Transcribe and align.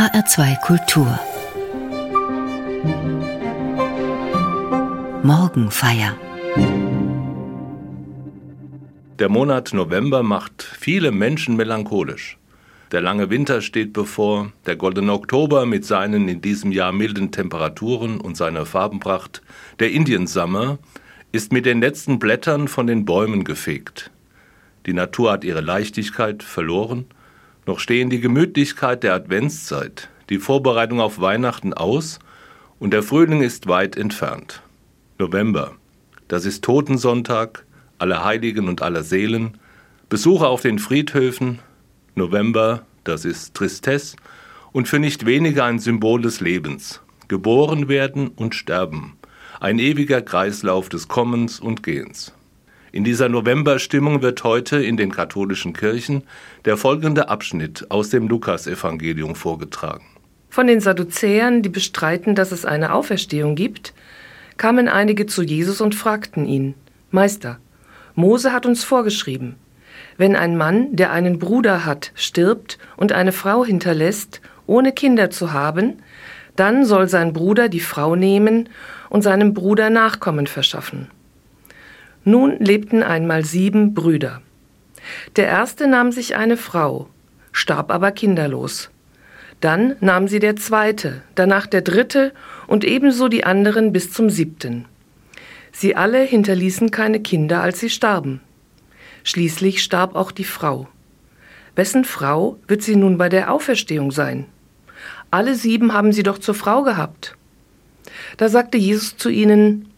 HR2 0.00 0.60
Kultur 0.62 1.20
Morgenfeier 5.22 6.16
Der 9.18 9.28
Monat 9.28 9.74
November 9.74 10.22
macht 10.22 10.62
viele 10.62 11.12
Menschen 11.12 11.54
melancholisch. 11.54 12.38
Der 12.92 13.02
lange 13.02 13.28
Winter 13.28 13.60
steht 13.60 13.92
bevor, 13.92 14.52
der 14.64 14.76
goldene 14.76 15.12
Oktober 15.12 15.66
mit 15.66 15.84
seinen 15.84 16.28
in 16.30 16.40
diesem 16.40 16.72
Jahr 16.72 16.92
milden 16.92 17.30
Temperaturen 17.30 18.22
und 18.22 18.38
seiner 18.38 18.64
Farbenpracht, 18.64 19.42
der 19.80 19.90
Indian 19.90 20.26
Summer, 20.26 20.78
ist 21.30 21.52
mit 21.52 21.66
den 21.66 21.82
letzten 21.82 22.18
Blättern 22.18 22.68
von 22.68 22.86
den 22.86 23.04
Bäumen 23.04 23.44
gefegt. 23.44 24.10
Die 24.86 24.94
Natur 24.94 25.32
hat 25.32 25.44
ihre 25.44 25.60
Leichtigkeit 25.60 26.42
verloren, 26.42 27.04
noch 27.66 27.78
stehen 27.78 28.10
die 28.10 28.20
Gemütlichkeit 28.20 29.02
der 29.02 29.14
Adventszeit, 29.14 30.08
die 30.28 30.38
Vorbereitung 30.38 31.00
auf 31.00 31.20
Weihnachten 31.20 31.74
aus 31.74 32.18
und 32.78 32.92
der 32.92 33.02
Frühling 33.02 33.42
ist 33.42 33.68
weit 33.68 33.96
entfernt. 33.96 34.62
November, 35.18 35.72
das 36.28 36.44
ist 36.44 36.64
Totensonntag, 36.64 37.66
aller 37.98 38.24
Heiligen 38.24 38.68
und 38.68 38.82
aller 38.82 39.02
Seelen, 39.02 39.58
Besuche 40.08 40.46
auf 40.46 40.62
den 40.62 40.78
Friedhöfen, 40.78 41.60
November, 42.14 42.86
das 43.04 43.24
ist 43.24 43.54
Tristesse 43.54 44.16
und 44.72 44.88
für 44.88 44.98
nicht 44.98 45.26
weniger 45.26 45.64
ein 45.64 45.78
Symbol 45.78 46.22
des 46.22 46.40
Lebens. 46.40 47.00
Geboren 47.28 47.88
werden 47.88 48.28
und 48.28 48.54
sterben. 48.54 49.16
Ein 49.60 49.78
ewiger 49.78 50.22
Kreislauf 50.22 50.88
des 50.88 51.06
Kommens 51.06 51.60
und 51.60 51.82
Gehens. 51.82 52.32
In 52.92 53.04
dieser 53.04 53.28
Novemberstimmung 53.28 54.20
wird 54.20 54.42
heute 54.42 54.82
in 54.82 54.96
den 54.96 55.12
katholischen 55.12 55.72
Kirchen 55.72 56.24
der 56.64 56.76
folgende 56.76 57.28
Abschnitt 57.28 57.86
aus 57.88 58.10
dem 58.10 58.26
Lukasevangelium 58.26 59.36
vorgetragen. 59.36 60.04
Von 60.48 60.66
den 60.66 60.80
Sadduzäern, 60.80 61.62
die 61.62 61.68
bestreiten, 61.68 62.34
dass 62.34 62.50
es 62.50 62.64
eine 62.64 62.92
Auferstehung 62.92 63.54
gibt, 63.54 63.94
kamen 64.56 64.88
einige 64.88 65.26
zu 65.26 65.42
Jesus 65.42 65.80
und 65.80 65.94
fragten 65.94 66.46
ihn, 66.46 66.74
Meister, 67.12 67.60
Mose 68.16 68.52
hat 68.52 68.66
uns 68.66 68.82
vorgeschrieben, 68.82 69.54
wenn 70.16 70.34
ein 70.34 70.56
Mann, 70.56 70.96
der 70.96 71.12
einen 71.12 71.38
Bruder 71.38 71.84
hat, 71.84 72.10
stirbt 72.16 72.78
und 72.96 73.12
eine 73.12 73.32
Frau 73.32 73.64
hinterlässt, 73.64 74.40
ohne 74.66 74.92
Kinder 74.92 75.30
zu 75.30 75.52
haben, 75.52 76.02
dann 76.56 76.84
soll 76.84 77.08
sein 77.08 77.32
Bruder 77.32 77.68
die 77.68 77.80
Frau 77.80 78.16
nehmen 78.16 78.68
und 79.08 79.22
seinem 79.22 79.54
Bruder 79.54 79.88
Nachkommen 79.90 80.46
verschaffen. 80.46 81.08
Nun 82.24 82.58
lebten 82.58 83.02
einmal 83.02 83.44
sieben 83.44 83.94
Brüder. 83.94 84.42
Der 85.36 85.46
erste 85.46 85.86
nahm 85.86 86.12
sich 86.12 86.36
eine 86.36 86.56
Frau, 86.56 87.08
starb 87.52 87.90
aber 87.90 88.12
kinderlos. 88.12 88.90
Dann 89.60 89.96
nahm 90.00 90.28
sie 90.28 90.38
der 90.38 90.56
zweite, 90.56 91.22
danach 91.34 91.66
der 91.66 91.82
dritte 91.82 92.32
und 92.66 92.84
ebenso 92.84 93.28
die 93.28 93.44
anderen 93.44 93.92
bis 93.92 94.12
zum 94.12 94.30
siebten. 94.30 94.86
Sie 95.72 95.96
alle 95.96 96.22
hinterließen 96.22 96.90
keine 96.90 97.20
Kinder, 97.20 97.62
als 97.62 97.80
sie 97.80 97.90
starben. 97.90 98.40
Schließlich 99.22 99.82
starb 99.82 100.14
auch 100.14 100.32
die 100.32 100.44
Frau. 100.44 100.88
Wessen 101.76 102.04
Frau 102.04 102.58
wird 102.66 102.82
sie 102.82 102.96
nun 102.96 103.18
bei 103.18 103.28
der 103.28 103.52
Auferstehung 103.52 104.10
sein? 104.10 104.46
Alle 105.30 105.54
sieben 105.54 105.92
haben 105.92 106.12
sie 106.12 106.22
doch 106.22 106.38
zur 106.38 106.54
Frau 106.54 106.82
gehabt. 106.82 107.36
Da 108.36 108.48
sagte 108.48 108.78
Jesus 108.78 109.16
zu 109.16 109.28
ihnen, 109.28 109.89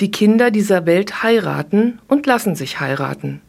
die 0.00 0.10
Kinder 0.10 0.50
dieser 0.50 0.86
Welt 0.86 1.22
heiraten 1.22 2.00
und 2.08 2.26
lassen 2.26 2.54
sich 2.54 2.80
heiraten. 2.80 3.40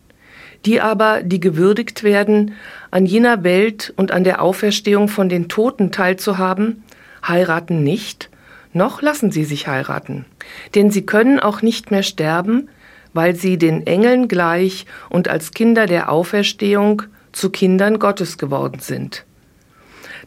Die 0.65 0.79
aber, 0.79 1.23
die 1.23 1.39
gewürdigt 1.39 2.03
werden, 2.03 2.53
an 2.91 3.05
jener 3.05 3.43
Welt 3.43 3.93
und 3.97 4.11
an 4.11 4.23
der 4.23 4.41
Auferstehung 4.41 5.07
von 5.07 5.29
den 5.29 5.49
Toten 5.49 5.91
teilzuhaben, 5.91 6.83
heiraten 7.27 7.83
nicht, 7.83 8.29
noch 8.71 9.01
lassen 9.01 9.31
sie 9.31 9.43
sich 9.43 9.67
heiraten. 9.67 10.25
Denn 10.73 10.89
sie 10.89 11.05
können 11.05 11.39
auch 11.39 11.61
nicht 11.61 11.91
mehr 11.91 12.03
sterben, 12.03 12.69
weil 13.13 13.35
sie 13.35 13.57
den 13.57 13.85
Engeln 13.85 14.27
gleich 14.27 14.85
und 15.09 15.27
als 15.27 15.51
Kinder 15.51 15.85
der 15.85 16.11
Auferstehung 16.11 17.03
zu 17.31 17.49
Kindern 17.49 17.99
Gottes 17.99 18.37
geworden 18.37 18.79
sind. 18.79 19.25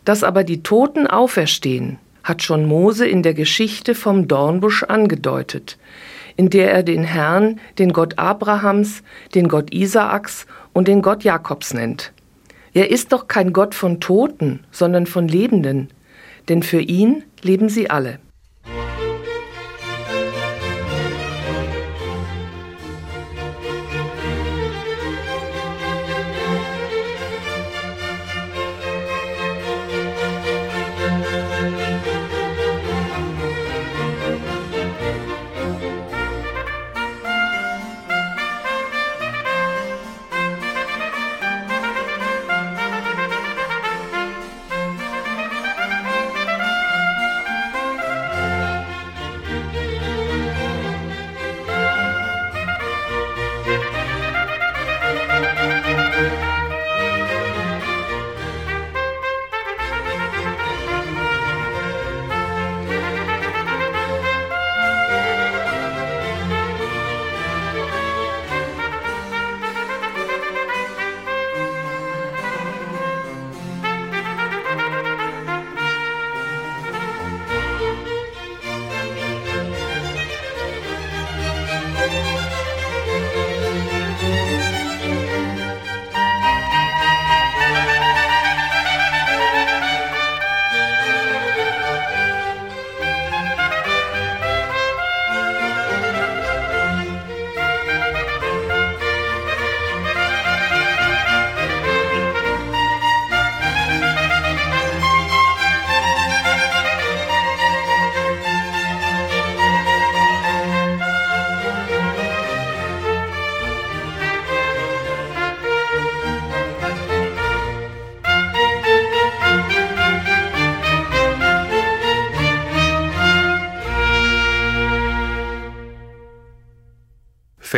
Dass 0.05 0.23
aber 0.23 0.45
die 0.45 0.63
Toten 0.63 1.07
auferstehen, 1.07 1.99
hat 2.23 2.43
schon 2.43 2.67
Mose 2.67 3.07
in 3.07 3.23
der 3.23 3.35
Geschichte 3.35 3.95
vom 3.95 4.29
Dornbusch 4.29 4.83
angedeutet, 4.83 5.79
in 6.37 6.51
der 6.51 6.73
er 6.73 6.83
den 6.83 7.05
Herrn, 7.05 7.61
den 7.79 7.93
Gott 7.93 8.19
Abrahams, 8.19 9.03
den 9.35 9.49
Gott 9.49 9.73
Isaaks 9.73 10.47
und 10.73 10.89
den 10.89 11.03
Gott 11.03 11.25
Jakobs 11.25 11.75
nennt. 11.75 12.13
Er 12.75 12.91
ist 12.91 13.13
doch 13.13 13.27
kein 13.27 13.53
Gott 13.53 13.75
von 13.75 14.01
Toten, 14.01 14.61
sondern 14.71 15.07
von 15.07 15.29
Lebenden, 15.29 15.89
denn 16.49 16.63
für 16.63 16.81
ihn 16.81 17.25
leben 17.43 17.69
sie 17.69 17.89
alle. 17.89 18.19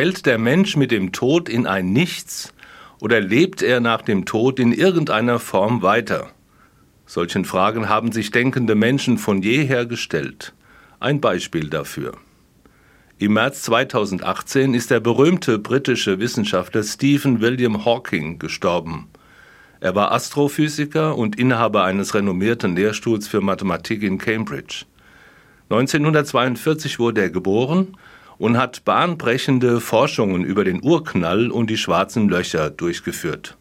Fällt 0.08 0.24
der 0.24 0.38
Mensch 0.38 0.74
mit 0.74 0.90
dem 0.90 1.12
Tod 1.12 1.50
in 1.50 1.66
ein 1.66 1.92
Nichts 1.92 2.54
oder 2.98 3.20
lebt 3.20 3.60
er 3.60 3.80
nach 3.80 4.00
dem 4.00 4.24
Tod 4.24 4.58
in 4.58 4.72
irgendeiner 4.72 5.38
Form 5.38 5.82
weiter? 5.82 6.30
Solchen 7.04 7.44
Fragen 7.44 7.90
haben 7.90 8.10
sich 8.10 8.30
denkende 8.30 8.74
Menschen 8.74 9.18
von 9.18 9.42
jeher 9.42 9.84
gestellt. 9.84 10.54
Ein 10.98 11.20
Beispiel 11.20 11.68
dafür. 11.68 12.12
Im 13.18 13.34
März 13.34 13.60
2018 13.64 14.72
ist 14.72 14.90
der 14.90 15.00
berühmte 15.00 15.58
britische 15.58 16.18
Wissenschaftler 16.18 16.84
Stephen 16.84 17.42
William 17.42 17.84
Hawking 17.84 18.38
gestorben. 18.38 19.08
Er 19.80 19.94
war 19.94 20.12
Astrophysiker 20.12 21.18
und 21.18 21.38
Inhaber 21.38 21.84
eines 21.84 22.14
renommierten 22.14 22.74
Lehrstuhls 22.74 23.28
für 23.28 23.42
Mathematik 23.42 24.02
in 24.02 24.16
Cambridge. 24.16 24.86
1942 25.68 26.98
wurde 26.98 27.20
er 27.20 27.30
geboren 27.30 27.88
und 28.38 28.56
hat 28.56 28.84
bahnbrechende 28.84 29.80
Forschungen 29.80 30.44
über 30.44 30.64
den 30.64 30.82
Urknall 30.82 31.50
und 31.50 31.68
die 31.68 31.76
schwarzen 31.76 32.28
Löcher 32.28 32.70
durchgeführt. 32.70 33.56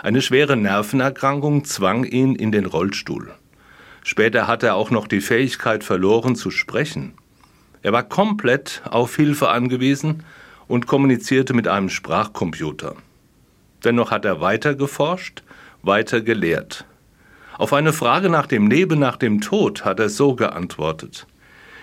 Eine 0.00 0.22
schwere 0.22 0.56
Nervenerkrankung 0.56 1.64
zwang 1.64 2.04
ihn 2.04 2.36
in 2.36 2.52
den 2.52 2.66
Rollstuhl. 2.66 3.32
Später 4.04 4.46
hat 4.46 4.62
er 4.62 4.76
auch 4.76 4.90
noch 4.90 5.08
die 5.08 5.20
Fähigkeit 5.20 5.82
verloren 5.82 6.36
zu 6.36 6.50
sprechen. 6.50 7.14
Er 7.82 7.92
war 7.92 8.04
komplett 8.04 8.82
auf 8.88 9.16
Hilfe 9.16 9.48
angewiesen 9.48 10.22
und 10.68 10.86
kommunizierte 10.86 11.52
mit 11.52 11.66
einem 11.66 11.88
Sprachcomputer. 11.88 12.94
Dennoch 13.84 14.10
hat 14.10 14.24
er 14.24 14.40
weiter 14.40 14.74
geforscht, 14.74 15.42
weiter 15.82 16.20
gelehrt. 16.20 16.84
Auf 17.56 17.72
eine 17.72 17.92
Frage 17.92 18.28
nach 18.28 18.46
dem 18.46 18.70
Leben 18.70 19.00
nach 19.00 19.16
dem 19.16 19.40
Tod 19.40 19.84
hat 19.84 19.98
er 19.98 20.08
so 20.08 20.34
geantwortet. 20.34 21.26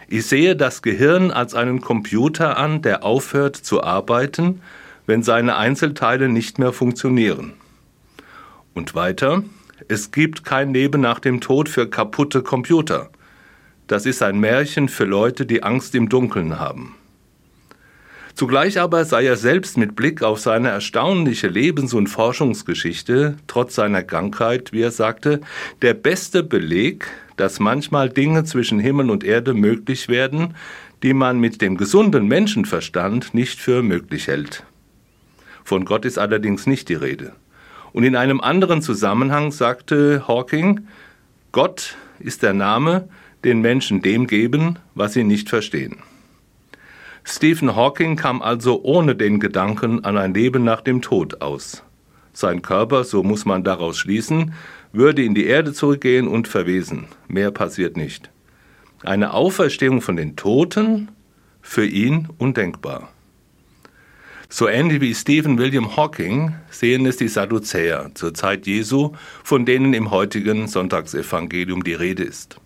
Ich 0.07 0.27
sehe 0.27 0.55
das 0.55 0.81
Gehirn 0.81 1.31
als 1.31 1.55
einen 1.55 1.81
Computer 1.81 2.57
an, 2.57 2.81
der 2.81 3.03
aufhört 3.03 3.55
zu 3.55 3.83
arbeiten, 3.83 4.61
wenn 5.05 5.23
seine 5.23 5.55
Einzelteile 5.55 6.29
nicht 6.29 6.59
mehr 6.59 6.73
funktionieren. 6.73 7.53
Und 8.73 8.93
weiter, 8.93 9.43
es 9.87 10.11
gibt 10.11 10.43
kein 10.43 10.73
Leben 10.73 11.01
nach 11.01 11.19
dem 11.19 11.41
Tod 11.41 11.69
für 11.69 11.89
kaputte 11.89 12.41
Computer. 12.43 13.09
Das 13.87 14.05
ist 14.05 14.21
ein 14.21 14.39
Märchen 14.39 14.89
für 14.89 15.05
Leute, 15.05 15.45
die 15.45 15.63
Angst 15.63 15.95
im 15.95 16.09
Dunkeln 16.09 16.59
haben. 16.59 16.95
Zugleich 18.33 18.79
aber 18.79 19.05
sei 19.05 19.25
er 19.25 19.37
selbst 19.37 19.77
mit 19.77 19.95
Blick 19.95 20.21
auf 20.21 20.39
seine 20.41 20.69
erstaunliche 20.69 21.47
Lebens- 21.47 21.93
und 21.93 22.07
Forschungsgeschichte, 22.07 23.37
trotz 23.47 23.75
seiner 23.75 24.03
Krankheit, 24.03 24.73
wie 24.73 24.81
er 24.81 24.91
sagte, 24.91 25.39
der 25.81 25.93
beste 25.93 26.43
Beleg, 26.43 27.07
dass 27.37 27.59
manchmal 27.59 28.09
Dinge 28.09 28.43
zwischen 28.43 28.79
Himmel 28.79 29.09
und 29.09 29.23
Erde 29.23 29.53
möglich 29.53 30.07
werden, 30.07 30.55
die 31.03 31.13
man 31.13 31.39
mit 31.39 31.61
dem 31.61 31.77
gesunden 31.77 32.27
Menschenverstand 32.27 33.33
nicht 33.33 33.59
für 33.59 33.83
möglich 33.83 34.27
hält. 34.27 34.63
Von 35.63 35.85
Gott 35.85 36.05
ist 36.05 36.17
allerdings 36.17 36.67
nicht 36.67 36.89
die 36.89 36.95
Rede. 36.95 37.33
Und 37.91 38.03
in 38.03 38.15
einem 38.15 38.41
anderen 38.41 38.81
Zusammenhang 38.81 39.51
sagte 39.51 40.27
Hawking, 40.27 40.87
Gott 41.51 41.95
ist 42.19 42.43
der 42.43 42.53
Name, 42.53 43.07
den 43.43 43.61
Menschen 43.61 44.01
dem 44.01 44.27
geben, 44.27 44.79
was 44.95 45.13
sie 45.13 45.23
nicht 45.23 45.49
verstehen. 45.49 45.97
Stephen 47.23 47.75
Hawking 47.75 48.15
kam 48.15 48.41
also 48.41 48.83
ohne 48.83 49.15
den 49.15 49.39
Gedanken 49.39 50.03
an 50.03 50.17
ein 50.17 50.33
Leben 50.33 50.63
nach 50.63 50.81
dem 50.81 51.01
Tod 51.01 51.41
aus. 51.41 51.83
Sein 52.33 52.61
Körper, 52.61 53.03
so 53.03 53.23
muss 53.23 53.45
man 53.45 53.63
daraus 53.63 53.97
schließen, 53.97 54.53
würde 54.95 55.23
in 55.23 55.35
die 55.35 55.45
Erde 55.45 55.73
zurückgehen 55.73 56.27
und 56.27 56.47
verwesen. 56.47 57.07
Mehr 57.27 57.51
passiert 57.51 57.97
nicht. 57.97 58.29
Eine 59.03 59.33
Auferstehung 59.33 60.01
von 60.01 60.15
den 60.15 60.35
Toten? 60.35 61.09
Für 61.61 61.85
ihn 61.85 62.29
undenkbar. 62.37 63.09
So 64.49 64.67
ähnlich 64.67 65.01
wie 65.01 65.15
Stephen 65.15 65.57
William 65.57 65.97
Hawking 65.97 66.55
sehen 66.69 67.05
es 67.05 67.17
die 67.17 67.27
Sadduzäer 67.27 68.11
zur 68.13 68.33
Zeit 68.33 68.67
Jesu, 68.67 69.13
von 69.43 69.65
denen 69.65 69.93
im 69.93 70.11
heutigen 70.11 70.67
Sonntagsevangelium 70.67 71.83
die 71.83 71.93
Rede 71.93 72.23
ist. 72.23 72.57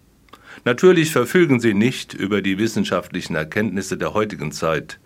Natürlich 0.65 1.11
verfügen 1.11 1.59
sie 1.59 1.73
nicht 1.73 2.13
über 2.13 2.41
die 2.41 2.57
wissenschaftlichen 2.57 3.35
Erkenntnisse 3.35 3.97
der 3.97 4.13
heutigen 4.13 4.51
Zeit. 4.51 4.99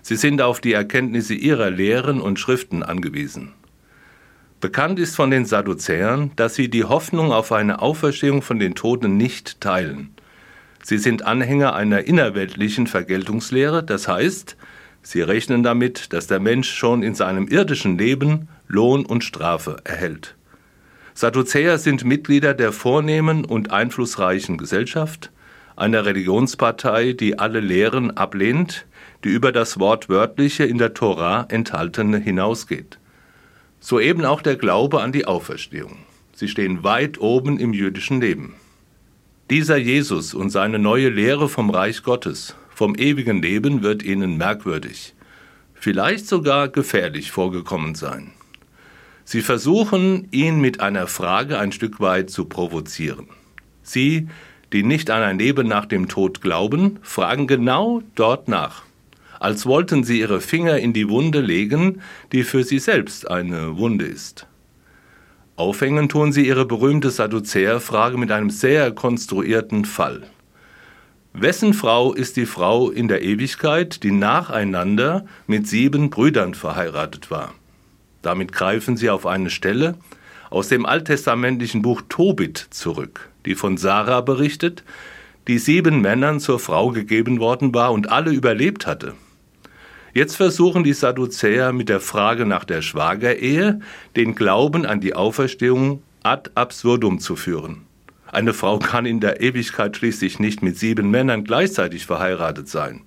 Sie 0.00 0.16
sind 0.16 0.40
auf 0.40 0.60
die 0.60 0.72
Erkenntnisse 0.72 1.34
ihrer 1.34 1.70
Lehren 1.70 2.20
und 2.20 2.38
Schriften 2.40 2.82
angewiesen. 2.82 3.52
Bekannt 4.60 4.98
ist 4.98 5.14
von 5.16 5.30
den 5.30 5.44
Sadduzäern, 5.44 6.30
dass 6.36 6.54
sie 6.54 6.70
die 6.70 6.84
Hoffnung 6.84 7.30
auf 7.30 7.52
eine 7.52 7.82
Auferstehung 7.82 8.40
von 8.40 8.58
den 8.58 8.74
Toten 8.74 9.18
nicht 9.18 9.60
teilen. 9.60 10.14
Sie 10.82 10.96
sind 10.96 11.26
Anhänger 11.26 11.74
einer 11.74 12.04
innerweltlichen 12.04 12.86
Vergeltungslehre, 12.86 13.82
das 13.82 14.08
heißt, 14.08 14.56
sie 15.02 15.20
rechnen 15.20 15.62
damit, 15.62 16.14
dass 16.14 16.26
der 16.26 16.40
Mensch 16.40 16.70
schon 16.72 17.02
in 17.02 17.14
seinem 17.14 17.48
irdischen 17.48 17.98
Leben 17.98 18.48
Lohn 18.66 19.04
und 19.04 19.24
Strafe 19.24 19.76
erhält. 19.84 20.36
Sadduzäer 21.12 21.76
sind 21.76 22.04
Mitglieder 22.04 22.54
der 22.54 22.72
vornehmen 22.72 23.44
und 23.44 23.72
einflussreichen 23.72 24.56
Gesellschaft, 24.56 25.32
einer 25.76 26.06
Religionspartei, 26.06 27.12
die 27.12 27.38
alle 27.38 27.60
Lehren 27.60 28.16
ablehnt, 28.16 28.86
die 29.22 29.28
über 29.28 29.52
das 29.52 29.78
wortwörtliche 29.78 30.64
in 30.64 30.78
der 30.78 30.94
Tora 30.94 31.46
enthaltene 31.50 32.18
hinausgeht. 32.18 32.98
So 33.80 34.00
eben 34.00 34.24
auch 34.24 34.42
der 34.42 34.56
Glaube 34.56 35.02
an 35.02 35.12
die 35.12 35.26
Auferstehung. 35.26 35.98
Sie 36.34 36.48
stehen 36.48 36.84
weit 36.84 37.18
oben 37.20 37.58
im 37.58 37.72
jüdischen 37.72 38.20
Leben. 38.20 38.54
Dieser 39.48 39.76
Jesus 39.76 40.34
und 40.34 40.50
seine 40.50 40.78
neue 40.78 41.08
Lehre 41.08 41.48
vom 41.48 41.70
Reich 41.70 42.02
Gottes, 42.02 42.56
vom 42.74 42.94
ewigen 42.96 43.40
Leben 43.40 43.82
wird 43.82 44.02
ihnen 44.02 44.36
merkwürdig, 44.36 45.14
vielleicht 45.74 46.26
sogar 46.26 46.68
gefährlich 46.68 47.30
vorgekommen 47.30 47.94
sein. 47.94 48.32
Sie 49.24 49.42
versuchen, 49.42 50.28
ihn 50.30 50.60
mit 50.60 50.80
einer 50.80 51.06
Frage 51.06 51.58
ein 51.58 51.72
Stück 51.72 52.00
weit 52.00 52.30
zu 52.30 52.44
provozieren. 52.44 53.26
Sie, 53.82 54.28
die 54.72 54.82
nicht 54.82 55.10
an 55.10 55.22
ein 55.22 55.38
Leben 55.38 55.66
nach 55.66 55.86
dem 55.86 56.08
Tod 56.08 56.40
glauben, 56.40 56.98
fragen 57.02 57.46
genau 57.46 58.02
dort 58.14 58.48
nach, 58.48 58.82
als 59.40 59.66
wollten 59.66 60.04
sie 60.04 60.20
ihre 60.20 60.40
Finger 60.40 60.78
in 60.78 60.92
die 60.92 61.08
Wunde 61.08 61.40
legen, 61.40 62.00
die 62.32 62.42
für 62.42 62.64
sie 62.64 62.78
selbst 62.78 63.30
eine 63.30 63.76
Wunde 63.76 64.06
ist. 64.06 64.46
Aufhängen 65.56 66.08
tun 66.08 66.32
sie 66.32 66.46
ihre 66.46 66.66
berühmte 66.66 67.10
Sadduzäerfrage 67.10 68.18
mit 68.18 68.30
einem 68.30 68.50
sehr 68.50 68.92
konstruierten 68.92 69.84
Fall. 69.84 70.24
Wessen 71.32 71.74
Frau 71.74 72.12
ist 72.12 72.36
die 72.36 72.46
Frau 72.46 72.90
in 72.90 73.08
der 73.08 73.22
Ewigkeit, 73.22 74.02
die 74.02 74.10
nacheinander 74.10 75.26
mit 75.46 75.66
sieben 75.66 76.10
Brüdern 76.10 76.54
verheiratet 76.54 77.30
war? 77.30 77.54
Damit 78.22 78.52
greifen 78.52 78.96
sie 78.96 79.10
auf 79.10 79.26
eine 79.26 79.50
Stelle 79.50 79.96
aus 80.50 80.68
dem 80.68 80.86
alttestamentlichen 80.86 81.82
Buch 81.82 82.02
Tobit 82.08 82.68
zurück, 82.70 83.30
die 83.44 83.54
von 83.54 83.76
Sarah 83.76 84.20
berichtet, 84.20 84.84
die 85.48 85.58
sieben 85.58 86.00
Männern 86.00 86.40
zur 86.40 86.58
Frau 86.58 86.90
gegeben 86.90 87.40
worden 87.40 87.74
war 87.74 87.92
und 87.92 88.10
alle 88.10 88.30
überlebt 88.30 88.86
hatte. 88.86 89.14
Jetzt 90.16 90.36
versuchen 90.36 90.82
die 90.82 90.94
Sadduzäer 90.94 91.74
mit 91.74 91.90
der 91.90 92.00
Frage 92.00 92.46
nach 92.46 92.64
der 92.64 92.80
Schwagerehe 92.80 93.80
den 94.16 94.34
Glauben 94.34 94.86
an 94.86 94.98
die 94.98 95.12
Auferstehung 95.12 96.02
ad 96.22 96.52
absurdum 96.54 97.20
zu 97.20 97.36
führen. 97.36 97.82
Eine 98.26 98.54
Frau 98.54 98.78
kann 98.78 99.04
in 99.04 99.20
der 99.20 99.42
Ewigkeit 99.42 99.94
schließlich 99.94 100.38
nicht 100.38 100.62
mit 100.62 100.78
sieben 100.78 101.10
Männern 101.10 101.44
gleichzeitig 101.44 102.06
verheiratet 102.06 102.66
sein. 102.66 103.02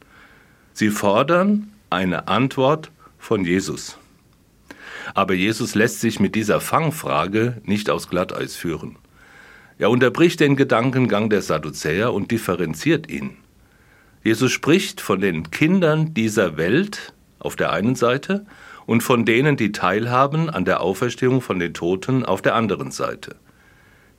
Sie 0.73 0.91
fordern 0.91 1.71
eine 1.89 2.27
Antwort 2.27 2.91
von 3.17 3.44
Jesus. 3.44 3.97
Aber 5.15 5.33
Jesus 5.33 5.73
lässt 5.73 6.01
sich 6.01 6.19
mit 6.19 6.35
dieser 6.35 6.61
Fangfrage 6.61 7.59
nicht 7.63 7.89
aus 7.89 8.07
Glatteis 8.07 8.56
führen. 8.56 8.97
Er 9.79 9.89
unterbricht 9.89 10.41
den 10.41 10.56
Gedankengang 10.56 11.31
der 11.31 11.42
Sadduzäer 11.42 12.13
und 12.13 12.30
differenziert 12.30 13.09
ihn. 13.09 13.31
Jesus 14.23 14.52
spricht 14.52 14.99
von 14.99 15.21
den 15.21 15.49
Kindern 15.49 16.14
dieser 16.14 16.57
Welt 16.57 17.14
auf 17.40 17.56
der 17.56 17.71
einen 17.71 17.95
Seite 17.95 18.45
und 18.85 19.02
von 19.02 19.23
denen, 19.23 19.56
die 19.56 19.71
teilhaben 19.71 20.49
an 20.49 20.66
der 20.66 20.81
Auferstehung 20.81 21.42
von 21.42 21.59
den 21.59 21.73
Toten 21.73 22.26
auf 22.26 22.42
der 22.42 22.56
anderen 22.56 22.92
Seite. 22.92 23.35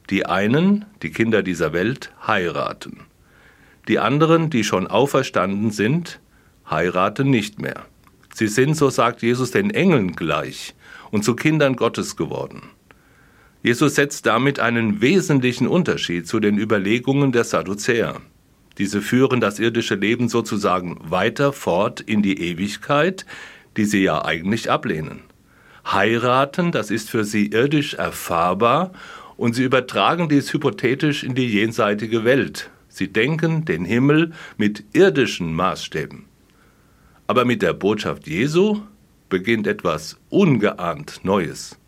Die 0.08 0.26
einen, 0.26 0.86
die 1.02 1.10
Kinder 1.10 1.42
dieser 1.42 1.72
Welt, 1.72 2.12
heiraten. 2.26 3.00
Die 3.88 3.98
anderen, 3.98 4.48
die 4.48 4.64
schon 4.64 4.86
auferstanden 4.86 5.70
sind, 5.70 6.20
heiraten 6.68 7.30
nicht 7.30 7.60
mehr. 7.60 7.86
Sie 8.34 8.46
sind, 8.46 8.74
so 8.74 8.90
sagt 8.90 9.22
Jesus, 9.22 9.50
den 9.50 9.70
Engeln 9.70 10.12
gleich 10.16 10.74
und 11.10 11.24
zu 11.24 11.34
Kindern 11.36 11.76
Gottes 11.76 12.16
geworden. 12.16 12.62
Jesus 13.62 13.96
setzt 13.96 14.24
damit 14.24 14.60
einen 14.60 15.00
wesentlichen 15.00 15.66
Unterschied 15.66 16.26
zu 16.26 16.40
den 16.40 16.56
Überlegungen 16.56 17.32
der 17.32 17.44
Sadduzäer. 17.44 18.20
Diese 18.78 19.02
führen 19.02 19.40
das 19.40 19.58
irdische 19.58 19.94
Leben 19.94 20.28
sozusagen 20.28 20.98
weiter 21.02 21.52
fort 21.52 22.00
in 22.00 22.22
die 22.22 22.40
Ewigkeit, 22.40 23.26
die 23.76 23.84
sie 23.84 24.02
ja 24.02 24.24
eigentlich 24.24 24.70
ablehnen. 24.70 25.20
Heiraten, 25.86 26.72
das 26.72 26.90
ist 26.90 27.10
für 27.10 27.24
sie 27.24 27.46
irdisch 27.46 27.94
erfahrbar 27.94 28.92
und 29.36 29.54
sie 29.54 29.64
übertragen 29.64 30.28
dies 30.28 30.52
hypothetisch 30.52 31.24
in 31.24 31.34
die 31.34 31.48
jenseitige 31.48 32.24
Welt. 32.24 32.70
Sie 32.88 33.08
denken 33.08 33.64
den 33.64 33.84
Himmel 33.84 34.32
mit 34.56 34.84
irdischen 34.92 35.54
Maßstäben. 35.54 36.26
Aber 37.26 37.44
mit 37.44 37.62
der 37.62 37.72
Botschaft 37.72 38.26
Jesu 38.26 38.82
beginnt 39.28 39.66
etwas 39.66 40.18
ungeahnt 40.28 41.20
Neues. 41.22 41.79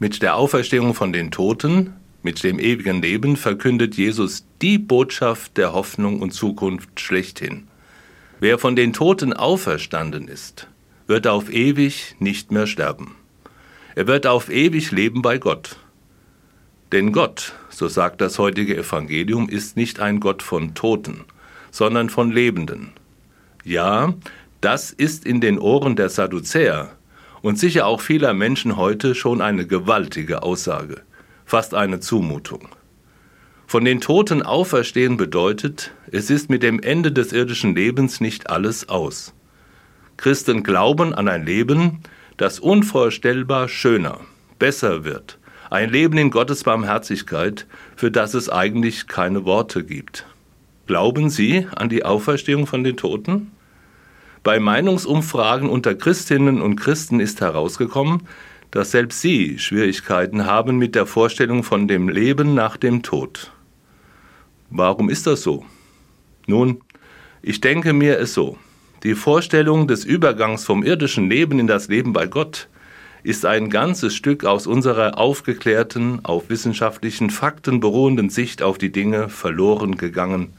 Mit 0.00 0.22
der 0.22 0.36
Auferstehung 0.36 0.94
von 0.94 1.12
den 1.12 1.32
Toten, 1.32 1.92
mit 2.22 2.44
dem 2.44 2.60
ewigen 2.60 3.02
Leben 3.02 3.36
verkündet 3.36 3.96
Jesus 3.96 4.46
die 4.62 4.78
Botschaft 4.78 5.56
der 5.56 5.72
Hoffnung 5.72 6.20
und 6.20 6.32
Zukunft 6.32 7.00
schlechthin. 7.00 7.66
Wer 8.38 8.60
von 8.60 8.76
den 8.76 8.92
Toten 8.92 9.32
auferstanden 9.32 10.28
ist, 10.28 10.68
wird 11.08 11.26
auf 11.26 11.52
ewig 11.52 12.14
nicht 12.20 12.52
mehr 12.52 12.68
sterben. 12.68 13.16
Er 13.96 14.06
wird 14.06 14.28
auf 14.28 14.50
ewig 14.50 14.92
leben 14.92 15.20
bei 15.20 15.38
Gott. 15.38 15.76
Denn 16.92 17.10
Gott, 17.12 17.54
so 17.68 17.88
sagt 17.88 18.20
das 18.20 18.38
heutige 18.38 18.76
Evangelium, 18.76 19.48
ist 19.48 19.76
nicht 19.76 19.98
ein 19.98 20.20
Gott 20.20 20.44
von 20.44 20.74
Toten, 20.74 21.24
sondern 21.72 22.08
von 22.08 22.30
Lebenden. 22.30 22.92
Ja, 23.64 24.14
das 24.60 24.92
ist 24.92 25.26
in 25.26 25.40
den 25.40 25.58
Ohren 25.58 25.96
der 25.96 26.08
Sadduzäer 26.08 26.90
und 27.42 27.58
sicher 27.58 27.86
auch 27.86 28.00
vieler 28.00 28.34
Menschen 28.34 28.76
heute 28.76 29.14
schon 29.14 29.40
eine 29.40 29.66
gewaltige 29.66 30.42
Aussage, 30.42 31.02
fast 31.44 31.74
eine 31.74 32.00
Zumutung. 32.00 32.68
Von 33.66 33.84
den 33.84 34.00
Toten 34.00 34.42
auferstehen 34.42 35.16
bedeutet, 35.16 35.92
es 36.10 36.30
ist 36.30 36.48
mit 36.48 36.62
dem 36.62 36.80
Ende 36.80 37.12
des 37.12 37.32
irdischen 37.32 37.74
Lebens 37.74 38.20
nicht 38.20 38.48
alles 38.48 38.88
aus. 38.88 39.34
Christen 40.16 40.62
glauben 40.62 41.14
an 41.14 41.28
ein 41.28 41.44
Leben, 41.44 42.00
das 42.38 42.60
unvorstellbar 42.60 43.68
schöner, 43.68 44.20
besser 44.58 45.04
wird, 45.04 45.38
ein 45.70 45.90
Leben 45.90 46.16
in 46.16 46.30
Gottes 46.30 46.64
Barmherzigkeit, 46.64 47.66
für 47.94 48.10
das 48.10 48.32
es 48.34 48.48
eigentlich 48.48 49.06
keine 49.06 49.44
Worte 49.44 49.84
gibt. 49.84 50.26
Glauben 50.86 51.28
Sie 51.28 51.66
an 51.76 51.90
die 51.90 52.04
Auferstehung 52.04 52.66
von 52.66 52.82
den 52.82 52.96
Toten? 52.96 53.50
Bei 54.42 54.60
Meinungsumfragen 54.60 55.68
unter 55.68 55.94
Christinnen 55.94 56.60
und 56.60 56.76
Christen 56.76 57.20
ist 57.20 57.40
herausgekommen, 57.40 58.22
dass 58.70 58.90
selbst 58.90 59.20
sie 59.20 59.58
Schwierigkeiten 59.58 60.46
haben 60.46 60.76
mit 60.78 60.94
der 60.94 61.06
Vorstellung 61.06 61.64
von 61.64 61.88
dem 61.88 62.08
Leben 62.08 62.54
nach 62.54 62.76
dem 62.76 63.02
Tod. 63.02 63.52
Warum 64.70 65.08
ist 65.08 65.26
das 65.26 65.42
so? 65.42 65.64
Nun, 66.46 66.82
ich 67.42 67.60
denke 67.60 67.92
mir 67.92 68.18
es 68.18 68.34
so. 68.34 68.58
Die 69.02 69.14
Vorstellung 69.14 69.86
des 69.86 70.04
Übergangs 70.04 70.64
vom 70.64 70.82
irdischen 70.82 71.30
Leben 71.30 71.58
in 71.58 71.66
das 71.66 71.88
Leben 71.88 72.12
bei 72.12 72.26
Gott 72.26 72.68
ist 73.22 73.46
ein 73.46 73.70
ganzes 73.70 74.14
Stück 74.14 74.44
aus 74.44 74.66
unserer 74.66 75.18
aufgeklärten, 75.18 76.24
auf 76.24 76.50
wissenschaftlichen 76.50 77.30
Fakten 77.30 77.80
beruhenden 77.80 78.28
Sicht 78.30 78.62
auf 78.62 78.78
die 78.78 78.92
Dinge 78.92 79.28
verloren 79.28 79.96
gegangen. 79.96 80.52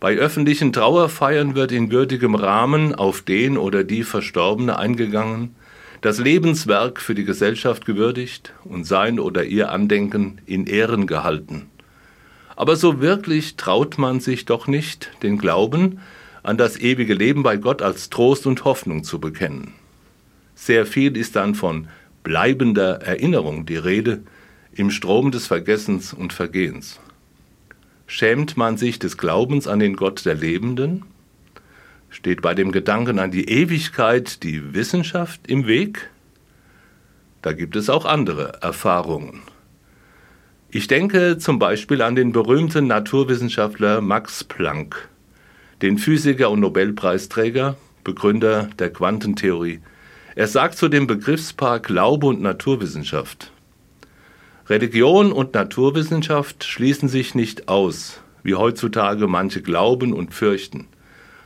Bei 0.00 0.14
öffentlichen 0.14 0.72
Trauerfeiern 0.72 1.56
wird 1.56 1.72
in 1.72 1.90
würdigem 1.90 2.36
Rahmen 2.36 2.94
auf 2.94 3.20
den 3.22 3.58
oder 3.58 3.82
die 3.82 4.04
Verstorbene 4.04 4.78
eingegangen, 4.78 5.56
das 6.02 6.18
Lebenswerk 6.20 7.00
für 7.00 7.16
die 7.16 7.24
Gesellschaft 7.24 7.84
gewürdigt 7.84 8.52
und 8.64 8.84
sein 8.84 9.18
oder 9.18 9.44
ihr 9.44 9.72
Andenken 9.72 10.40
in 10.46 10.66
Ehren 10.66 11.08
gehalten. 11.08 11.66
Aber 12.54 12.76
so 12.76 13.00
wirklich 13.00 13.56
traut 13.56 13.98
man 13.98 14.20
sich 14.20 14.44
doch 14.44 14.68
nicht, 14.68 15.10
den 15.24 15.36
Glauben, 15.36 16.00
an 16.44 16.56
das 16.56 16.78
ewige 16.78 17.14
Leben 17.14 17.42
bei 17.42 17.56
Gott 17.56 17.82
als 17.82 18.08
Trost 18.08 18.46
und 18.46 18.64
Hoffnung 18.64 19.02
zu 19.02 19.18
bekennen. 19.18 19.74
Sehr 20.54 20.86
viel 20.86 21.16
ist 21.16 21.34
dann 21.34 21.56
von 21.56 21.88
bleibender 22.22 23.02
Erinnerung 23.02 23.66
die 23.66 23.76
Rede 23.76 24.22
im 24.72 24.92
Strom 24.92 25.32
des 25.32 25.48
Vergessens 25.48 26.12
und 26.12 26.32
Vergehens. 26.32 27.00
Schämt 28.10 28.56
man 28.56 28.78
sich 28.78 28.98
des 28.98 29.18
Glaubens 29.18 29.68
an 29.68 29.80
den 29.80 29.94
Gott 29.94 30.24
der 30.24 30.34
Lebenden? 30.34 31.04
Steht 32.08 32.40
bei 32.40 32.54
dem 32.54 32.72
Gedanken 32.72 33.18
an 33.18 33.30
die 33.30 33.50
Ewigkeit 33.50 34.42
die 34.42 34.72
Wissenschaft 34.72 35.46
im 35.46 35.66
Weg? 35.66 36.08
Da 37.42 37.52
gibt 37.52 37.76
es 37.76 37.90
auch 37.90 38.06
andere 38.06 38.62
Erfahrungen. 38.62 39.42
Ich 40.70 40.86
denke 40.86 41.36
zum 41.36 41.58
Beispiel 41.58 42.00
an 42.00 42.14
den 42.14 42.32
berühmten 42.32 42.86
Naturwissenschaftler 42.86 44.00
Max 44.00 44.42
Planck, 44.42 45.10
den 45.82 45.98
Physiker 45.98 46.48
und 46.48 46.60
Nobelpreisträger, 46.60 47.76
Begründer 48.04 48.70
der 48.78 48.90
Quantentheorie. 48.90 49.80
Er 50.34 50.46
sagt 50.46 50.78
zu 50.78 50.88
dem 50.88 51.06
Begriffspaar 51.06 51.80
Glaube 51.80 52.28
und 52.28 52.40
Naturwissenschaft. 52.40 53.52
Religion 54.68 55.32
und 55.32 55.54
Naturwissenschaft 55.54 56.62
schließen 56.62 57.08
sich 57.08 57.34
nicht 57.34 57.68
aus, 57.68 58.20
wie 58.42 58.54
heutzutage 58.54 59.26
manche 59.26 59.62
glauben 59.62 60.12
und 60.12 60.34
fürchten, 60.34 60.88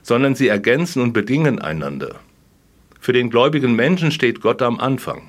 sondern 0.02 0.34
sie 0.34 0.48
ergänzen 0.48 1.00
und 1.00 1.12
bedingen 1.12 1.60
einander. 1.60 2.16
Für 2.98 3.12
den 3.12 3.30
gläubigen 3.30 3.76
Menschen 3.76 4.10
steht 4.10 4.40
Gott 4.40 4.60
am 4.60 4.80
Anfang, 4.80 5.22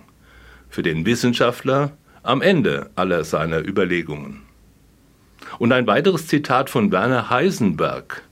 für 0.69 0.81
den 0.81 1.05
Wissenschaftler 1.05 1.91
am 2.23 2.41
Ende 2.41 2.89
aller 2.95 3.23
seiner 3.23 3.59
Überlegungen. 3.59 4.41
Und 5.59 5.71
ein 5.71 5.85
weiteres 5.85 6.25
Zitat 6.25 6.71
von 6.71 6.91
Werner 6.91 7.29
Heisenberg, 7.29 8.23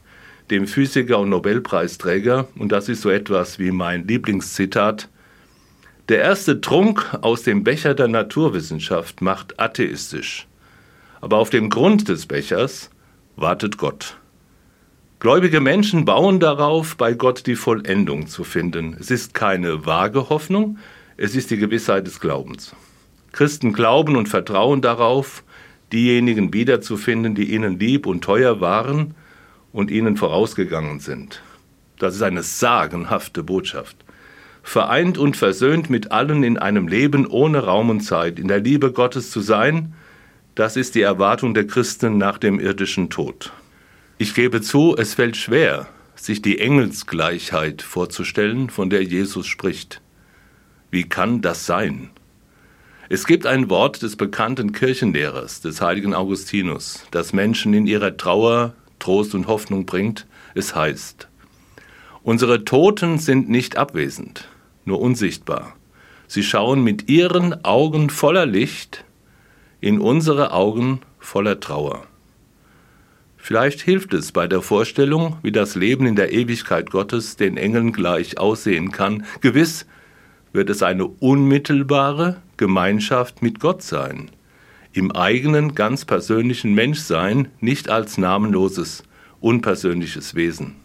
dem 0.49 0.65
Physiker 0.65 1.19
und 1.19 1.29
Nobelpreisträger, 1.29 2.47
und 2.55 2.71
das 2.71 2.89
ist 2.89 3.03
so 3.03 3.11
etwas 3.11 3.59
wie 3.59 3.71
mein 3.71 4.07
Lieblingszitat, 4.07 5.07
der 6.11 6.19
erste 6.19 6.59
Trunk 6.59 7.17
aus 7.21 7.43
dem 7.43 7.63
Becher 7.63 7.93
der 7.93 8.09
Naturwissenschaft 8.09 9.21
macht 9.21 9.61
atheistisch, 9.61 10.45
aber 11.21 11.37
auf 11.37 11.49
dem 11.49 11.69
Grund 11.69 12.09
des 12.09 12.25
Bechers 12.25 12.89
wartet 13.37 13.77
Gott. 13.77 14.17
Gläubige 15.21 15.61
Menschen 15.61 16.03
bauen 16.03 16.41
darauf, 16.41 16.97
bei 16.97 17.13
Gott 17.13 17.47
die 17.47 17.55
Vollendung 17.55 18.27
zu 18.27 18.43
finden. 18.43 18.97
Es 18.99 19.09
ist 19.09 19.33
keine 19.33 19.85
vage 19.85 20.27
Hoffnung, 20.27 20.79
es 21.15 21.33
ist 21.33 21.49
die 21.49 21.55
Gewissheit 21.55 22.05
des 22.05 22.19
Glaubens. 22.19 22.75
Christen 23.31 23.71
glauben 23.71 24.17
und 24.17 24.27
vertrauen 24.27 24.81
darauf, 24.81 25.45
diejenigen 25.93 26.53
wiederzufinden, 26.53 27.35
die 27.35 27.53
ihnen 27.53 27.79
lieb 27.79 28.05
und 28.05 28.21
teuer 28.21 28.59
waren 28.59 29.15
und 29.71 29.89
ihnen 29.89 30.17
vorausgegangen 30.17 30.99
sind. 30.99 31.41
Das 31.99 32.15
ist 32.15 32.21
eine 32.21 32.43
sagenhafte 32.43 33.43
Botschaft. 33.43 33.95
Vereint 34.63 35.17
und 35.17 35.35
versöhnt 35.37 35.89
mit 35.89 36.11
allen 36.11 36.43
in 36.43 36.57
einem 36.57 36.87
Leben 36.87 37.25
ohne 37.25 37.63
Raum 37.63 37.89
und 37.89 38.01
Zeit, 38.01 38.39
in 38.39 38.47
der 38.47 38.59
Liebe 38.59 38.91
Gottes 38.91 39.31
zu 39.31 39.41
sein, 39.41 39.93
das 40.55 40.75
ist 40.75 40.95
die 40.95 41.01
Erwartung 41.01 41.53
der 41.53 41.65
Christen 41.65 42.17
nach 42.17 42.37
dem 42.37 42.59
irdischen 42.59 43.09
Tod. 43.09 43.51
Ich 44.17 44.35
gebe 44.35 44.61
zu, 44.61 44.95
es 44.97 45.13
fällt 45.15 45.37
schwer, 45.37 45.87
sich 46.15 46.41
die 46.41 46.59
Engelsgleichheit 46.59 47.81
vorzustellen, 47.81 48.69
von 48.69 48.89
der 48.89 49.03
Jesus 49.03 49.47
spricht. 49.47 50.01
Wie 50.91 51.03
kann 51.03 51.41
das 51.41 51.65
sein? 51.65 52.09
Es 53.09 53.25
gibt 53.25 53.45
ein 53.45 53.69
Wort 53.69 54.03
des 54.03 54.15
bekannten 54.15 54.71
Kirchenlehrers, 54.71 55.61
des 55.61 55.81
heiligen 55.81 56.13
Augustinus, 56.13 57.05
das 57.11 57.33
Menschen 57.33 57.73
in 57.73 57.87
ihrer 57.87 58.15
Trauer 58.15 58.73
Trost 58.99 59.33
und 59.33 59.47
Hoffnung 59.47 59.85
bringt. 59.85 60.27
Es 60.53 60.75
heißt, 60.75 61.27
unsere 62.23 62.63
Toten 62.65 63.17
sind 63.17 63.49
nicht 63.49 63.77
abwesend, 63.77 64.47
nur 64.85 64.99
unsichtbar. 64.99 65.75
Sie 66.27 66.43
schauen 66.43 66.83
mit 66.83 67.09
ihren 67.09 67.65
Augen 67.65 68.09
voller 68.09 68.45
Licht 68.45 69.03
in 69.81 69.99
unsere 69.99 70.53
Augen 70.53 71.01
voller 71.19 71.59
Trauer. 71.59 72.05
Vielleicht 73.37 73.81
hilft 73.81 74.13
es 74.13 74.31
bei 74.31 74.47
der 74.47 74.61
Vorstellung, 74.61 75.37
wie 75.41 75.51
das 75.51 75.75
Leben 75.75 76.05
in 76.05 76.15
der 76.15 76.31
Ewigkeit 76.31 76.91
Gottes 76.91 77.35
den 77.35 77.57
Engeln 77.57 77.91
gleich 77.91 78.37
aussehen 78.37 78.91
kann. 78.91 79.25
Gewiss 79.41 79.87
wird 80.53 80.69
es 80.69 80.83
eine 80.83 81.05
unmittelbare 81.05 82.41
Gemeinschaft 82.57 83.41
mit 83.41 83.59
Gott 83.59 83.81
sein 83.81 84.29
im 84.93 85.11
eigenen, 85.11 85.73
ganz 85.73 86.05
persönlichen 86.05 86.73
Menschsein, 86.73 87.47
nicht 87.59 87.89
als 87.89 88.17
namenloses, 88.17 89.03
unpersönliches 89.39 90.35
Wesen. 90.35 90.80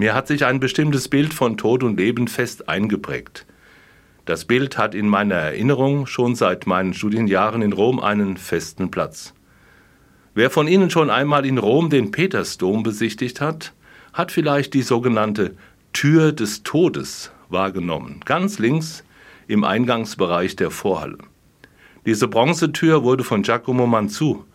Mir 0.00 0.14
hat 0.14 0.28
sich 0.28 0.46
ein 0.46 0.60
bestimmtes 0.60 1.08
Bild 1.08 1.34
von 1.34 1.58
Tod 1.58 1.82
und 1.82 1.98
Leben 1.98 2.26
fest 2.26 2.70
eingeprägt. 2.70 3.44
Das 4.24 4.46
Bild 4.46 4.78
hat 4.78 4.94
in 4.94 5.06
meiner 5.06 5.34
Erinnerung 5.34 6.06
schon 6.06 6.34
seit 6.34 6.66
meinen 6.66 6.94
Studienjahren 6.94 7.60
in 7.60 7.74
Rom 7.74 8.00
einen 8.00 8.38
festen 8.38 8.90
Platz. 8.90 9.34
Wer 10.32 10.48
von 10.48 10.68
Ihnen 10.68 10.88
schon 10.88 11.10
einmal 11.10 11.44
in 11.44 11.58
Rom 11.58 11.90
den 11.90 12.12
Petersdom 12.12 12.82
besichtigt 12.82 13.42
hat, 13.42 13.74
hat 14.14 14.32
vielleicht 14.32 14.72
die 14.72 14.80
sogenannte 14.80 15.54
Tür 15.92 16.32
des 16.32 16.62
Todes 16.62 17.30
wahrgenommen, 17.50 18.20
ganz 18.24 18.58
links 18.58 19.04
im 19.48 19.64
Eingangsbereich 19.64 20.56
der 20.56 20.70
Vorhalle. 20.70 21.18
Diese 22.06 22.26
Bronzetür 22.26 23.04
wurde 23.04 23.22
von 23.22 23.42
Giacomo 23.42 23.86
Manzu 23.86 24.46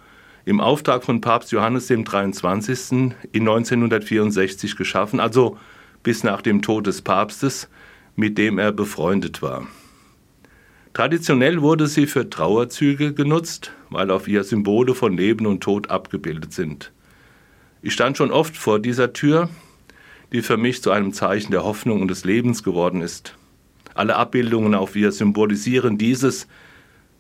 im 0.46 0.62
Auftrag 0.62 1.04
von 1.04 1.22
Papst 1.22 1.52
Johannes 1.52 1.88
dem 1.88 2.06
23. 2.06 2.92
in 3.32 3.42
1964 3.42 4.76
geschaffen, 4.76 5.20
also 5.20 5.58
bis 6.04 6.24
nach 6.24 6.42
dem 6.42 6.62
Tod 6.62 6.86
des 6.86 7.02
Papstes, 7.02 7.68
mit 8.16 8.38
dem 8.38 8.60
er 8.60 8.72
befreundet 8.72 9.42
war. 9.42 9.68
Traditionell 10.94 11.62
wurde 11.62 11.88
sie 11.88 12.06
für 12.06 12.30
Trauerzüge 12.30 13.14
genutzt, 13.14 13.74
weil 13.90 14.12
auf 14.12 14.28
ihr 14.28 14.44
Symbole 14.44 14.94
von 14.94 15.18
Leben 15.18 15.46
und 15.48 15.62
Tod 15.62 15.90
abgebildet 15.90 16.54
sind. 16.54 16.94
Ich 17.82 17.94
stand 17.94 18.16
schon 18.16 18.32
oft 18.32 18.56
vor 18.56 18.80
dieser 18.80 19.14
Tür, 19.14 19.50
die 20.32 20.42
für 20.42 20.58
mich 20.58 20.82
zu 20.82 20.92
einem 20.92 21.12
Zeichen 21.12 21.52
der 21.52 21.64
Hoffnung 21.64 22.02
und 22.02 22.08
des 22.08 22.24
Lebens 22.24 22.64
geworden 22.64 23.02
ist. 23.02 23.36
Alle 23.96 24.16
Abbildungen 24.16 24.76
auf 24.76 24.96
ihr 24.96 25.12
symbolisieren 25.12 25.98
dieses, 25.98 26.48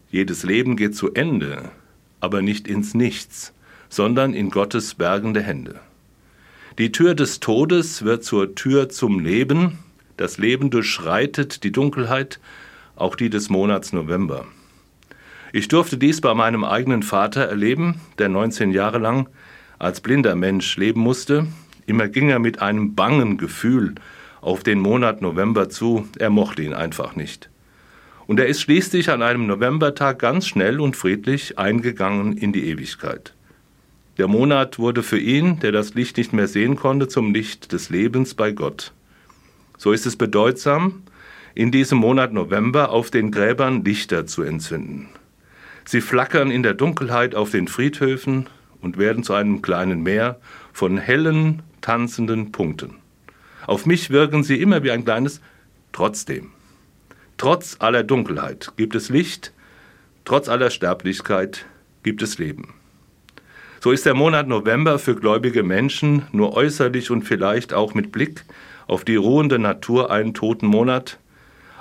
jedes 0.10 0.44
Leben 0.44 0.78
geht 0.78 0.96
zu 0.96 1.14
Ende, 1.14 1.72
aber 2.20 2.42
nicht 2.42 2.68
ins 2.68 2.94
Nichts, 2.94 3.54
sondern 3.90 4.34
in 4.34 4.50
Gottes 4.50 4.96
bergende 4.96 5.42
Hände. 5.42 5.80
Die 6.78 6.92
Tür 6.92 7.16
des 7.16 7.40
Todes 7.40 8.04
wird 8.04 8.24
zur 8.24 8.56
Tür 8.56 8.90
zum 8.90 9.20
Leben, 9.20 9.80
das 10.18 10.38
Leben 10.38 10.70
durchschreitet 10.70 11.64
die 11.64 11.72
Dunkelheit, 11.72 12.40
auch 12.96 13.16
die 13.16 13.30
des 13.30 13.50
Monats 13.50 13.94
November. 13.94 14.46
Ich 15.54 15.68
durfte 15.70 15.98
dies 15.98 16.20
bei 16.20 16.34
meinem 16.34 16.66
eigenen 16.66 17.04
Vater 17.04 17.44
erleben, 17.44 18.02
der 18.18 18.30
19 18.30 18.72
Jahre 18.72 19.00
lang 19.00 19.30
als 19.80 20.02
blinder 20.02 20.36
Mensch 20.36 20.76
leben 20.78 21.00
musste. 21.00 21.48
Immer 21.86 22.08
ging 22.08 22.30
er 22.30 22.40
mit 22.40 22.62
einem 22.62 22.96
bangen 22.96 23.38
Gefühl 23.38 23.96
auf 24.42 24.64
den 24.64 24.80
Monat 24.80 25.22
November 25.22 25.70
zu, 25.70 26.08
er 26.20 26.30
mochte 26.30 26.62
ihn 26.62 26.74
einfach 26.74 27.16
nicht. 27.16 27.50
Und 28.28 28.40
er 28.40 28.48
ist 28.48 28.62
schließlich 28.62 29.10
an 29.12 29.22
einem 29.22 29.46
Novembertag 29.46 30.20
ganz 30.20 30.48
schnell 30.48 30.80
und 30.80 30.96
friedlich 30.96 31.60
eingegangen 31.60 32.38
in 32.38 32.54
die 32.54 32.68
Ewigkeit. 32.70 33.34
Der 34.18 34.28
Monat 34.28 34.80
wurde 34.80 35.04
für 35.04 35.20
ihn, 35.20 35.60
der 35.60 35.72
das 35.72 35.94
Licht 35.94 36.18
nicht 36.18 36.34
mehr 36.34 36.48
sehen 36.48 36.76
konnte, 36.76 37.08
zum 37.08 37.34
Licht 37.34 37.72
des 37.72 37.90
Lebens 37.90 38.34
bei 38.34 38.52
Gott. 38.52 38.94
So 39.78 39.92
ist 39.92 40.06
es 40.06 40.16
bedeutsam, 40.16 41.04
in 41.54 41.72
diesem 41.72 41.98
Monat 41.98 42.34
November 42.34 42.90
auf 42.90 43.12
den 43.12 43.32
Gräbern 43.32 43.84
Lichter 43.84 44.26
zu 44.26 44.42
entzünden. 44.44 45.10
Sie 45.84 46.02
flackern 46.02 46.50
in 46.50 46.64
der 46.64 46.74
Dunkelheit 46.74 47.36
auf 47.36 47.52
den 47.52 47.68
Friedhöfen 47.68 48.48
und 48.82 48.98
werden 48.98 49.24
zu 49.24 49.34
einem 49.34 49.62
kleinen 49.62 50.02
Meer 50.02 50.40
von 50.74 50.98
hellen, 50.98 51.62
tanzenden 51.82 52.52
Punkten. 52.52 52.96
Auf 53.68 53.86
mich 53.86 54.10
wirken 54.10 54.44
sie 54.44 54.60
immer 54.62 54.84
wie 54.84 54.92
ein 54.92 55.06
kleines 55.06 55.42
Trotzdem. 55.92 56.55
Trotz 57.38 57.76
aller 57.80 58.04
Dunkelheit 58.04 58.72
gibt 58.78 58.96
es 58.96 59.10
Licht, 59.10 59.52
trotz 60.24 60.48
aller 60.48 60.70
Sterblichkeit 60.70 61.66
gibt 62.04 62.22
es 62.22 62.38
Leben. 62.38 62.74
So 63.82 63.92
ist 63.92 64.06
der 64.06 64.14
Monat 64.14 64.48
November 64.48 65.00
für 65.00 65.16
gläubige 65.16 65.62
Menschen 65.62 66.24
nur 66.32 66.54
äußerlich 66.56 67.12
und 67.12 67.24
vielleicht 67.24 67.74
auch 67.74 67.94
mit 67.94 68.12
Blick 68.12 68.46
auf 68.88 69.04
die 69.04 69.18
ruhende 69.18 69.60
Natur 69.60 70.12
ein 70.12 70.34
Totenmonat, 70.34 71.20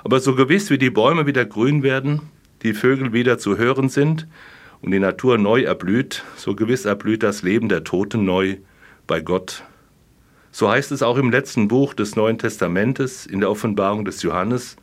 aber 0.03 0.19
so 0.19 0.35
gewiss 0.35 0.69
wie 0.69 0.77
die 0.77 0.89
Bäume 0.89 1.25
wieder 1.25 1.45
grün 1.45 1.83
werden, 1.83 2.21
die 2.61 2.73
Vögel 2.73 3.13
wieder 3.13 3.37
zu 3.37 3.57
hören 3.57 3.89
sind 3.89 4.27
und 4.81 4.91
die 4.91 4.99
Natur 4.99 5.37
neu 5.37 5.63
erblüht, 5.63 6.23
so 6.35 6.53
gewiss 6.53 6.85
erblüht 6.85 7.23
das 7.23 7.43
Leben 7.43 7.69
der 7.69 7.83
Toten 7.83 8.25
neu 8.25 8.57
bei 9.07 9.21
Gott. 9.21 9.63
So 10.51 10.69
heißt 10.69 10.91
es 10.91 11.01
auch 11.01 11.17
im 11.17 11.31
letzten 11.31 11.67
Buch 11.69 11.93
des 11.93 12.15
Neuen 12.15 12.37
Testamentes 12.37 13.25
in 13.25 13.39
der 13.39 13.49
Offenbarung 13.49 14.05
des 14.05 14.21
Johannes, 14.21 14.77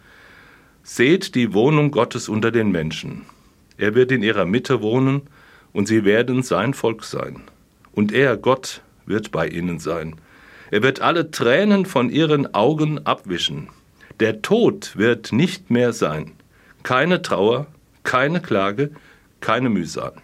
Seht 0.82 1.34
die 1.36 1.54
Wohnung 1.54 1.92
Gottes 1.92 2.28
unter 2.28 2.50
den 2.50 2.72
Menschen. 2.72 3.22
Er 3.76 3.94
wird 3.94 4.10
in 4.10 4.22
ihrer 4.22 4.44
Mitte 4.44 4.82
wohnen, 4.82 5.22
und 5.72 5.86
sie 5.86 6.04
werden 6.04 6.42
sein 6.42 6.74
Volk 6.74 7.04
sein. 7.04 7.42
Und 7.92 8.12
er, 8.12 8.36
Gott, 8.36 8.82
wird 9.06 9.30
bei 9.30 9.48
ihnen 9.48 9.78
sein. 9.78 10.16
Er 10.70 10.82
wird 10.82 11.00
alle 11.00 11.30
Tränen 11.30 11.86
von 11.86 12.10
ihren 12.10 12.54
Augen 12.54 13.06
abwischen. 13.06 13.68
Der 14.20 14.42
Tod 14.42 14.96
wird 14.96 15.32
nicht 15.32 15.70
mehr 15.70 15.92
sein. 15.92 16.32
Keine 16.82 17.22
Trauer, 17.22 17.66
keine 18.02 18.40
Klage, 18.40 18.90
keine 19.40 19.68
Mühsal. 19.68 20.14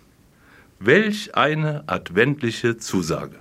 Welch 0.80 1.34
eine 1.34 1.84
adventliche 1.86 2.76
Zusage. 2.78 3.36